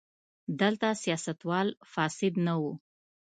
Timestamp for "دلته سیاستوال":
0.61-1.67